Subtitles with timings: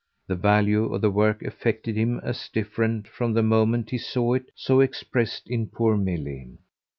[0.25, 4.49] The value of the work affected him as different from the moment he saw it
[4.55, 6.57] so expressed in poor Milly.